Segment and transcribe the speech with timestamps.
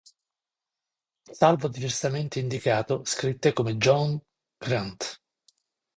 [1.31, 4.19] Salvo diversamente indicato scritte come John
[4.57, 5.21] Grant.